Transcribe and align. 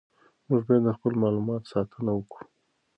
موږ 0.47 0.61
باید 0.67 0.83
د 0.85 0.89
خپلو 0.97 1.15
معلوماتو 1.21 1.71
ساتنه 1.73 2.11
وکړو. 2.13 2.45